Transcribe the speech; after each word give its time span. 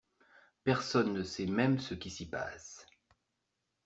Personne 0.63 1.13
ne 1.13 1.21
sait 1.21 1.45
même 1.45 1.77
ce 1.77 1.93
qui 1.93 2.09
s’y 2.09 2.27
passe. 2.27 2.87